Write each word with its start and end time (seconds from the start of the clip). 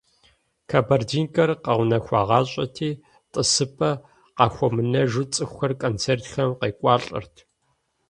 «Кабардинкэр» 0.69 1.49
къэунэхуагъащӀэти, 1.63 2.89
тӀысыпӀэ 3.31 3.91
къахуэмынэжу 4.35 5.25
цӀыхухэр 5.33 5.71
концертхэм 5.81 6.49
къекӀуалӀэрт. 6.59 7.35